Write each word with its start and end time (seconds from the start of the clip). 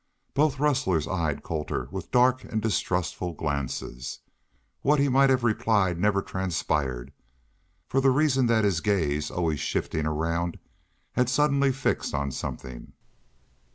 Both 0.33 0.57
rustlers 0.59 1.07
eyed 1.07 1.43
Colter 1.43 1.87
with 1.91 2.09
dark 2.09 2.43
and 2.43 2.59
distrustful 2.59 3.33
glances. 3.33 4.17
What 4.81 4.99
he 4.99 5.09
might 5.09 5.29
have 5.29 5.43
replied 5.43 5.99
never 5.99 6.23
transpired, 6.23 7.13
for 7.87 8.01
the 8.01 8.09
reason 8.09 8.47
that 8.47 8.63
his 8.63 8.81
gaze, 8.81 9.29
always 9.29 9.59
shifting 9.59 10.07
around, 10.07 10.57
had 11.11 11.29
suddenly 11.29 11.71
fixed 11.71 12.15
on 12.15 12.31
something. 12.31 12.93